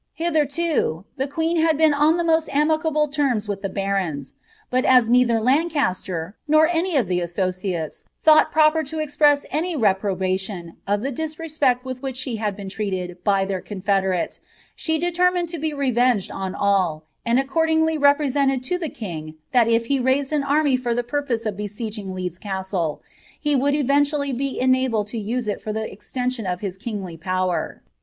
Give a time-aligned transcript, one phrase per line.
[0.19, 4.33] Hilherlo the queou bad been on the mc«t amicable terms with the bsroiu;
[4.71, 5.37] but a* neither!
[5.37, 11.11] if i" nor any of the associates thought proper to exprcae any tvprobstiaa «f the
[11.11, 14.39] disreepect witli which she had been treated by their cotOedentatibe
[14.99, 19.99] determined to be revenged on all; and accordingly represented to iht king thai if he
[19.99, 23.01] raised an array for the piupoee of besieging Leeds Cwtk,
[23.39, 27.83] he would eventually be enabled to use it for the extenciou of his kiniljr power.'